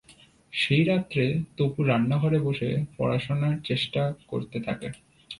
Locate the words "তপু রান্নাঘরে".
1.57-2.39